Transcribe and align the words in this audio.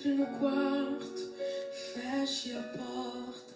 Entre 0.00 0.14
no 0.14 0.26
quarto, 0.38 1.30
feche 1.92 2.56
a 2.56 2.62
porta. 2.62 3.52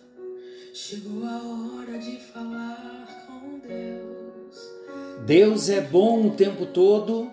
Chegou 0.75 1.25
a 1.25 1.41
hora 1.41 1.98
de 1.98 2.19
falar 2.21 3.27
com 3.27 3.59
Deus. 3.67 5.25
Deus 5.25 5.71
é 5.71 5.80
bom 5.80 6.27
o 6.27 6.30
tempo 6.33 6.67
todo 6.67 7.30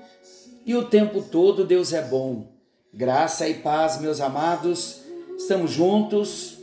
e 0.65 0.73
o 0.73 0.85
tempo 0.85 1.21
todo 1.21 1.65
Deus 1.65 1.91
é 1.91 2.01
bom. 2.01 2.53
Graça 2.93 3.49
e 3.49 3.55
paz, 3.55 3.99
meus 3.99 4.21
amados. 4.21 5.01
Estamos 5.37 5.71
juntos 5.71 6.59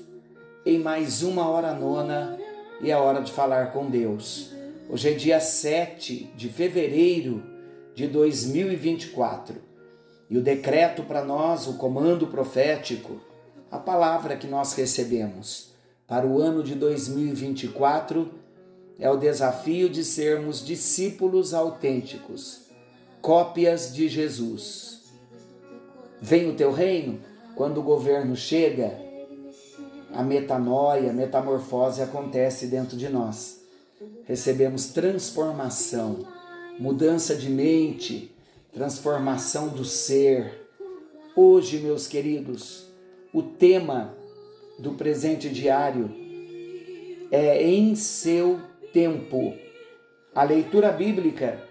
em 0.64 0.79
mais 0.79 1.22
uma 1.22 1.46
hora 1.50 1.75
nona 1.75 2.39
e 2.80 2.90
é 2.90 2.96
hora 2.96 3.21
de 3.21 3.30
falar 3.30 3.75
com 3.75 3.90
Deus. 3.90 4.54
Hoje 4.89 5.11
é 5.11 5.12
dia 5.12 5.39
7 5.39 6.30
de 6.35 6.49
fevereiro 6.49 7.44
de 7.94 8.07
2024 8.07 9.68
e 10.31 10.37
o 10.37 10.43
decreto 10.43 11.03
para 11.03 11.25
nós, 11.25 11.67
o 11.67 11.75
comando 11.75 12.27
profético, 12.27 13.21
a 13.71 13.79
palavra 13.79 14.37
que 14.37 14.46
nós 14.46 14.75
recebemos 14.75 15.71
para 16.07 16.27
o 16.27 16.41
ano 16.41 16.63
de 16.63 16.75
2024 16.75 18.31
é 18.99 19.11
o 19.11 19.17
desafio 19.17 19.89
de 19.89 20.04
sermos 20.04 20.64
discípulos 20.64 21.54
autênticos, 21.54 22.63
cópias 23.21 23.95
de 23.95 24.09
Jesus. 24.09 25.03
Vem 26.21 26.51
o 26.51 26.54
teu 26.54 26.73
reino, 26.73 27.21
quando 27.54 27.79
o 27.79 27.82
governo 27.82 28.35
chega, 28.35 28.99
a 30.13 30.23
metanoia, 30.23 31.11
a 31.11 31.13
metamorfose 31.13 32.03
acontece 32.03 32.67
dentro 32.67 32.97
de 32.97 33.09
nós. 33.09 33.61
Recebemos 34.25 34.87
transformação, 34.87 36.27
mudança 36.79 37.34
de 37.34 37.48
mente, 37.48 38.34
transformação 38.72 39.69
do 39.69 39.84
ser. 39.84 40.69
Hoje, 41.34 41.79
meus 41.79 42.06
queridos, 42.06 42.87
o 43.33 43.42
tema 43.42 44.15
do 44.79 44.92
presente 44.92 45.48
diário 45.48 46.15
é 47.31 47.62
em 47.62 47.95
seu 47.95 48.61
tempo. 48.92 49.55
A 50.34 50.42
leitura 50.42 50.91
bíblica 50.91 51.62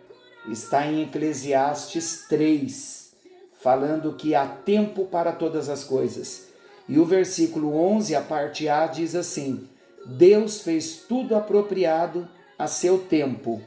está 0.49 0.87
em 0.87 1.03
Eclesiastes 1.03 2.25
3, 2.27 3.13
falando 3.59 4.13
que 4.13 4.35
há 4.35 4.45
tempo 4.45 5.05
para 5.05 5.31
todas 5.31 5.69
as 5.69 5.83
coisas. 5.83 6.47
E 6.87 6.97
o 6.97 7.05
versículo 7.05 7.75
11, 7.75 8.15
a 8.15 8.21
parte 8.21 8.67
A, 8.69 8.87
diz 8.87 9.13
assim: 9.15 9.67
Deus 10.05 10.61
fez 10.61 11.03
tudo 11.07 11.35
apropriado 11.35 12.27
a 12.57 12.67
seu 12.67 12.97
tempo. 12.99 13.61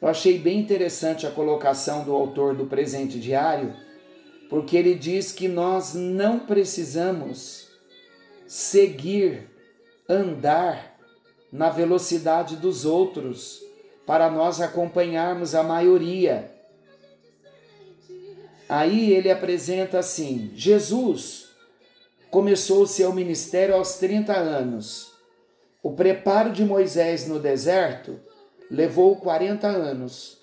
Eu 0.00 0.08
achei 0.08 0.38
bem 0.38 0.60
interessante 0.60 1.26
a 1.26 1.30
colocação 1.30 2.04
do 2.04 2.14
autor 2.14 2.54
do 2.54 2.66
presente 2.66 3.18
diário, 3.18 3.74
porque 4.48 4.76
ele 4.76 4.94
diz 4.94 5.32
que 5.32 5.48
nós 5.48 5.94
não 5.94 6.38
precisamos 6.38 7.68
seguir, 8.46 9.50
andar 10.08 10.96
na 11.52 11.68
velocidade 11.68 12.56
dos 12.56 12.84
outros 12.84 13.62
para 14.06 14.30
nós 14.30 14.60
acompanharmos 14.60 15.54
a 15.54 15.62
maioria. 15.62 16.50
Aí 18.68 19.12
ele 19.12 19.30
apresenta 19.30 19.98
assim: 19.98 20.52
Jesus 20.54 21.48
começou 22.30 22.82
o 22.82 22.86
seu 22.86 23.12
ministério 23.12 23.74
aos 23.74 23.94
30 23.94 24.32
anos. 24.32 25.12
O 25.82 25.92
preparo 25.92 26.50
de 26.50 26.64
Moisés 26.64 27.26
no 27.26 27.38
deserto 27.38 28.20
levou 28.70 29.16
40 29.16 29.66
anos. 29.66 30.38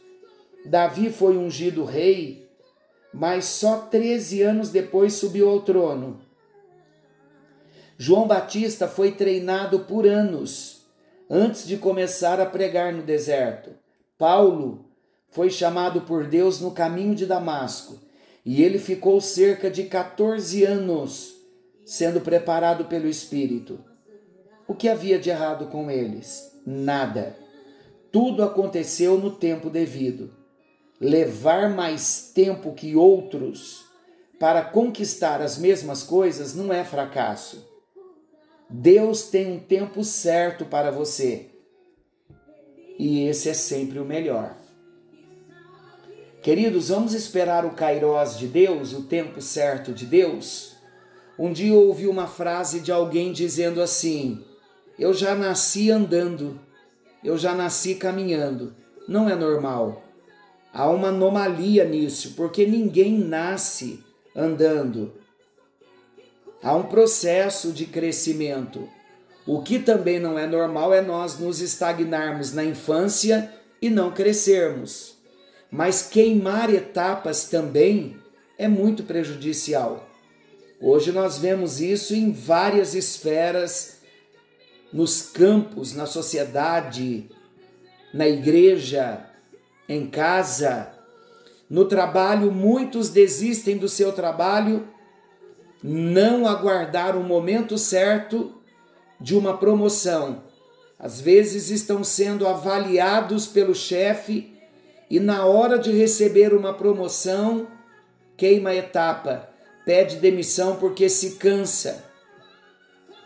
Davi 0.66 1.10
foi 1.10 1.38
ungido 1.38 1.84
rei, 1.84 2.50
mas 3.14 3.46
só 3.46 3.78
13 3.78 4.42
anos 4.42 4.70
depois 4.70 5.14
subiu 5.14 5.50
ao 5.50 5.62
trono. 5.62 6.20
João 7.98 8.28
Batista 8.28 8.88
foi 8.88 9.12
treinado 9.12 9.82
por 9.82 10.06
anos 10.06 10.86
antes 11.30 11.66
de 11.66 11.78
começar 11.78 12.40
a 12.42 12.46
pregar 12.46 12.92
no 12.92 13.04
deserto. 13.04 13.72
Paulo 14.18 14.86
foi 15.30 15.50
chamado 15.50 16.02
por 16.02 16.28
Deus 16.28 16.60
no 16.60 16.72
caminho 16.72 17.16
de 17.16 17.26
Damasco 17.26 18.00
e 18.46 18.62
ele 18.64 18.80
ficou 18.80 19.20
cerca 19.22 19.70
de 19.70 19.84
14 19.84 20.64
anos 20.64 21.36
sendo 21.86 22.20
preparado 22.20 22.86
pelo 22.86 23.08
Espírito. 23.08 23.80
O 24.68 24.74
que 24.74 24.90
havia 24.90 25.20
de 25.20 25.30
errado 25.30 25.68
com 25.68 25.90
eles? 25.90 26.52
Nada. 26.66 27.45
Tudo 28.16 28.44
aconteceu 28.44 29.18
no 29.18 29.30
tempo 29.30 29.70
devido. 29.70 30.32
Levar 31.02 31.70
mais 31.70 32.32
tempo 32.34 32.72
que 32.72 32.96
outros 32.96 33.84
para 34.40 34.62
conquistar 34.64 35.42
as 35.42 35.58
mesmas 35.58 36.02
coisas 36.02 36.56
não 36.56 36.72
é 36.72 36.86
fracasso 36.86 37.68
Deus 38.70 39.24
tem 39.24 39.52
um 39.52 39.60
tempo 39.60 40.02
certo 40.02 40.64
para 40.64 40.92
você. 40.92 41.48
E 42.98 43.28
esse 43.28 43.50
é 43.50 43.54
sempre 43.54 44.00
o 44.00 44.06
melhor. 44.06 44.56
Queridos, 46.42 46.88
vamos 46.88 47.14
esperar 47.14 47.66
o 47.66 47.72
kairós 47.72 48.38
de 48.38 48.48
Deus, 48.48 48.94
o 48.94 49.04
tempo 49.04 49.42
certo 49.42 49.92
de 49.92 50.06
Deus? 50.06 50.78
Um 51.38 51.52
dia 51.52 51.74
ouvi 51.74 52.08
uma 52.08 52.28
frase 52.28 52.80
de 52.80 52.94
alguém 52.94 53.34
dizendo 53.34 53.82
assim: 53.82 54.42
Eu 54.98 55.14
já 55.14 55.36
nasci 55.36 55.92
andando, 55.92 56.64
eu 57.26 57.38
já 57.38 57.56
nasci 57.56 57.96
caminhando. 57.96 58.76
Não 59.08 59.28
é 59.28 59.36
normal. 59.36 60.04
Há 60.72 60.88
uma 60.90 61.08
anomalia 61.08 61.84
nisso, 61.84 62.34
porque 62.36 62.66
ninguém 62.68 63.18
nasce 63.18 64.04
andando. 64.36 65.14
Há 66.62 66.76
um 66.76 66.84
processo 66.84 67.72
de 67.72 67.86
crescimento. 67.86 68.88
O 69.48 69.62
que 69.62 69.80
também 69.80 70.20
não 70.20 70.38
é 70.38 70.46
normal 70.46 70.94
é 70.94 71.02
nós 71.02 71.40
nos 71.40 71.62
estagnarmos 71.62 72.54
na 72.54 72.64
infância 72.64 73.52
e 73.82 73.90
não 73.90 74.12
crescermos. 74.12 75.18
Mas 75.72 76.04
queimar 76.04 76.74
etapas 76.74 77.46
também 77.46 78.18
é 78.58 78.68
muito 78.68 79.04
prejudicial. 79.04 80.08
Hoje 80.80 81.12
nós 81.12 81.38
vemos 81.38 81.82
isso 81.82 82.14
em 82.14 82.32
várias 82.32 82.94
esferas, 82.94 83.95
nos 84.92 85.22
campos, 85.22 85.94
na 85.94 86.06
sociedade, 86.06 87.30
na 88.14 88.28
igreja, 88.28 89.26
em 89.88 90.08
casa, 90.08 90.92
no 91.70 91.86
trabalho. 91.86 92.52
Muitos 92.52 93.10
desistem 93.10 93.78
do 93.78 93.90
seu 93.90 94.12
trabalho 94.14 94.88
não 95.84 96.48
aguardar 96.48 97.16
o 97.16 97.24
momento 97.24 97.78
certo 97.78 98.54
de 99.20 99.36
uma 99.36 99.58
promoção. 99.58 100.44
Às 100.98 101.22
vezes 101.22 101.70
estão 101.70 102.04
sendo 102.04 102.48
avaliados 102.48 103.46
pelo 103.46 103.76
chefe 103.76 104.54
e 105.10 105.20
na 105.20 105.46
hora 105.46 105.78
de 105.78 105.92
receber 105.92 106.54
uma 106.54 106.74
promoção, 106.74 107.68
queima 108.36 108.72
a 108.72 108.76
etapa, 108.76 109.48
pede 109.86 110.16
demissão 110.18 110.78
porque 110.78 111.08
se 111.10 111.36
cansa. 111.36 112.04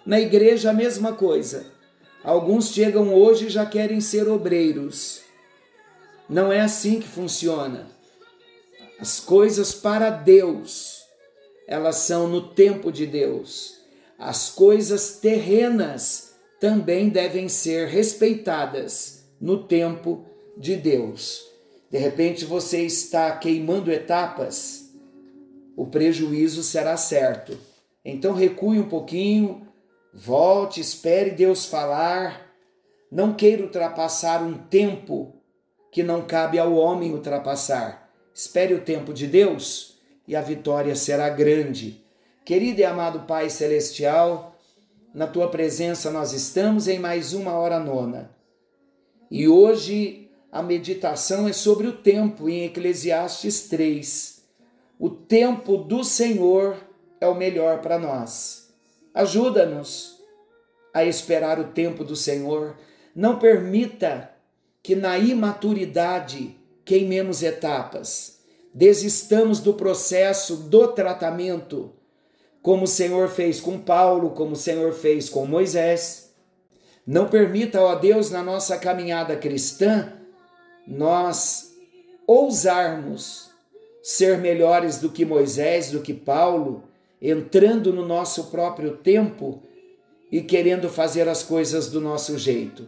Na 0.10 0.20
igreja 0.20 0.72
a 0.72 0.74
mesma 0.74 1.14
coisa. 1.14 1.68
Alguns 2.24 2.72
chegam 2.72 3.14
hoje 3.14 3.46
e 3.46 3.50
já 3.50 3.64
querem 3.64 4.02
ser 4.02 4.28
obreiros. 4.28 5.22
Não 6.28 6.52
é 6.52 6.62
assim 6.62 7.00
que 7.00 7.08
funciona. 7.08 7.86
As 9.00 9.20
coisas 9.20 9.72
para 9.72 10.10
Deus 10.10 11.04
elas 11.68 11.98
são 11.98 12.28
no 12.28 12.42
tempo 12.42 12.92
de 12.92 13.06
Deus. 13.06 13.82
As 14.18 14.50
coisas 14.50 15.20
terrenas 15.20 16.34
também 16.60 17.10
devem 17.10 17.48
ser 17.48 17.88
respeitadas 17.88 19.26
no 19.40 19.68
tempo 19.68 20.26
de 20.58 20.76
Deus. 20.76 21.46
De 21.92 22.00
repente 22.00 22.46
você 22.46 22.82
está 22.82 23.32
queimando 23.38 23.92
etapas, 23.92 24.90
o 25.78 25.86
prejuízo 25.86 26.64
será 26.64 26.98
certo. 26.98 27.56
Então 28.04 28.34
recue 28.34 28.80
um 28.80 28.90
pouquinho, 28.90 29.69
volte, 30.14 30.80
espere 30.80 31.32
Deus 31.32 31.66
falar. 31.66 32.48
Não 33.12 33.34
queira 33.34 33.64
ultrapassar 33.64 34.44
um 34.44 34.58
tempo 34.58 35.36
que 35.92 36.04
não 36.04 36.22
cabe 36.22 36.60
ao 36.60 36.74
homem 36.74 37.14
ultrapassar. 37.14 38.12
Espere 38.34 38.74
o 38.74 38.82
tempo 38.82 39.14
de 39.14 39.28
Deus 39.28 40.00
e 40.28 40.36
a 40.36 40.42
vitória 40.42 40.96
será 40.96 41.30
grande. 41.30 42.04
Querido 42.46 42.82
e 42.82 42.84
amado 42.86 43.28
Pai 43.28 43.50
Celestial, 43.50 44.56
na 45.14 45.28
tua 45.28 45.50
presença 45.50 46.12
nós 46.12 46.34
estamos 46.34 46.88
em 46.88 47.00
mais 47.00 47.34
uma 47.34 47.54
hora 47.54 47.80
nona. 47.80 48.32
E 49.30 49.48
hoje 49.48 50.30
a 50.52 50.64
meditação 50.64 51.48
é 51.48 51.54
sobre 51.54 51.88
o 51.88 51.94
tempo 51.94 52.50
em 52.50 52.66
Eclesiastes 52.66 53.68
3. 53.70 54.44
O 55.00 55.10
tempo 55.10 55.78
do 55.78 56.04
Senhor 56.04 56.76
é 57.22 57.28
o 57.28 57.36
melhor 57.36 57.82
para 57.82 58.00
nós. 58.00 58.59
Ajuda-nos 59.14 60.20
a 60.94 61.04
esperar 61.04 61.60
o 61.60 61.72
tempo 61.72 62.04
do 62.04 62.16
Senhor. 62.16 62.78
Não 63.16 63.38
permita 63.38 64.32
que 64.82 64.96
na 64.96 65.18
imaturidade 65.18 66.56
queimemos 66.86 67.44
etapas 67.44 68.40
desistamos 68.74 69.60
do 69.60 69.74
processo 69.74 70.56
do 70.56 70.88
tratamento. 70.90 71.94
como 72.62 72.84
o 72.84 72.88
Senhor 72.88 73.30
fez 73.30 73.62
com 73.62 73.80
Paulo, 73.80 74.32
como 74.32 74.52
o 74.52 74.56
Senhor 74.56 74.92
fez 74.92 75.30
com 75.30 75.46
Moisés. 75.46 76.36
Não 77.08 77.30
permita, 77.30 77.80
ó 77.80 77.96
Deus, 77.96 78.30
na 78.30 78.44
nossa 78.44 78.78
caminhada 78.78 79.38
cristã, 79.38 80.12
nós 80.86 81.74
ousarmos 82.28 83.50
ser 84.04 84.40
melhores 84.40 84.98
do 84.98 85.10
que 85.10 85.24
Moisés, 85.24 85.90
do 85.92 86.02
que 86.02 86.14
Paulo, 86.14 86.84
entrando 87.22 87.92
no 87.92 88.06
nosso 88.06 88.46
próprio 88.46 88.98
tempo 88.98 89.62
e 90.32 90.42
querendo 90.42 90.90
fazer 90.90 91.28
as 91.28 91.44
coisas 91.44 91.90
do 91.90 92.00
nosso 92.00 92.38
jeito. 92.38 92.88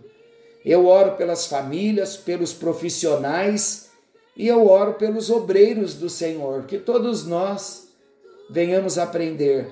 Eu 0.64 0.86
oro 0.86 1.14
pelas 1.14 1.48
famílias, 1.48 2.16
pelos 2.16 2.54
profissionais 2.54 3.90
e 4.38 4.48
eu 4.48 4.68
oro 4.68 4.94
pelos 4.94 5.30
obreiros 5.30 5.96
do 5.96 6.10
Senhor, 6.10 6.66
que 6.66 6.78
todos 6.78 7.26
nós 7.26 7.90
venhamos 8.50 8.98
aprender 8.98 9.68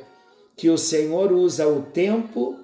que 0.56 0.70
o 0.70 0.78
Senhor 0.78 1.32
usa 1.32 1.68
o 1.68 1.84
tempo, 1.84 2.60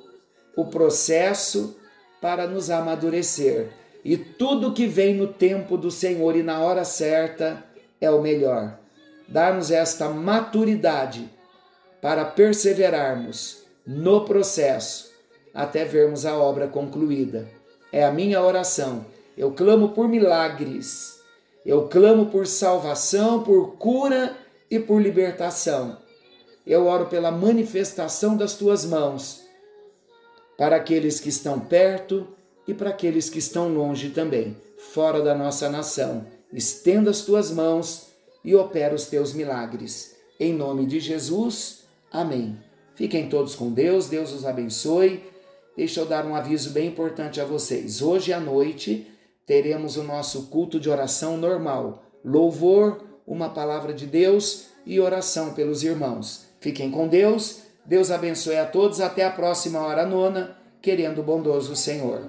o 0.55 0.65
processo 0.65 1.77
para 2.19 2.45
nos 2.45 2.69
amadurecer. 2.69 3.69
E 4.03 4.17
tudo 4.17 4.73
que 4.73 4.85
vem 4.85 5.15
no 5.15 5.27
tempo 5.27 5.77
do 5.77 5.89
Senhor 5.89 6.35
e 6.35 6.43
na 6.43 6.59
hora 6.59 6.83
certa 6.83 7.63
é 8.01 8.11
o 8.11 8.21
melhor. 8.21 8.77
Dar-nos 9.27 9.71
esta 9.71 10.09
maturidade 10.09 11.29
para 12.05 12.23
perseverarmos 12.23 13.63
no 13.83 14.25
processo 14.25 15.09
até 15.51 15.83
vermos 15.83 16.23
a 16.23 16.37
obra 16.37 16.67
concluída. 16.67 17.49
É 17.91 18.03
a 18.03 18.11
minha 18.11 18.43
oração. 18.43 19.07
Eu 19.35 19.53
clamo 19.53 19.89
por 19.89 20.07
milagres. 20.07 21.19
Eu 21.65 21.87
clamo 21.87 22.27
por 22.27 22.45
salvação, 22.45 23.41
por 23.41 23.77
cura 23.77 24.37
e 24.69 24.77
por 24.77 25.01
libertação. 25.01 25.97
Eu 26.63 26.85
oro 26.85 27.07
pela 27.07 27.31
manifestação 27.31 28.37
das 28.37 28.53
tuas 28.53 28.85
mãos 28.85 29.41
para 30.59 30.75
aqueles 30.75 31.19
que 31.19 31.29
estão 31.29 31.59
perto 31.59 32.27
e 32.67 32.73
para 32.75 32.91
aqueles 32.91 33.31
que 33.31 33.39
estão 33.39 33.73
longe 33.73 34.11
também, 34.11 34.55
fora 34.77 35.23
da 35.23 35.33
nossa 35.33 35.71
nação. 35.71 36.27
Estenda 36.53 37.09
as 37.09 37.21
tuas 37.21 37.49
mãos 37.49 38.09
e 38.43 38.53
opera 38.55 38.93
os 38.93 39.07
teus 39.07 39.33
milagres. 39.33 40.15
Em 40.39 40.53
nome 40.53 40.85
de 40.85 40.99
Jesus. 40.99 41.83
Amém. 42.15 42.57
Fiquem 42.95 43.27
todos 43.27 43.55
com 43.55 43.73
Deus, 43.73 44.07
Deus 44.07 44.31
os 44.31 44.45
abençoe. 44.45 45.21
Deixa 45.75 45.99
eu 45.99 46.05
dar 46.05 46.25
um 46.25 46.33
aviso 46.33 46.69
bem 46.69 46.87
importante 46.87 47.41
a 47.41 47.45
vocês. 47.45 48.01
Hoje 48.01 48.31
à 48.31 48.39
noite 48.39 49.05
teremos 49.45 49.97
o 49.97 50.03
nosso 50.03 50.43
culto 50.43 50.79
de 50.79 50.89
oração 50.89 51.35
normal. 51.35 52.05
Louvor, 52.23 53.03
uma 53.27 53.49
palavra 53.49 53.93
de 53.93 54.05
Deus 54.05 54.67
e 54.85 54.97
oração 54.97 55.53
pelos 55.53 55.83
irmãos. 55.83 56.45
Fiquem 56.61 56.89
com 56.89 57.05
Deus. 57.05 57.63
Deus 57.85 58.09
abençoe 58.09 58.55
a 58.55 58.65
todos. 58.65 59.01
Até 59.01 59.25
a 59.25 59.31
próxima 59.31 59.79
hora 59.79 60.05
nona, 60.05 60.57
querendo 60.81 61.19
o 61.19 61.23
bondoso 61.23 61.75
Senhor. 61.75 62.21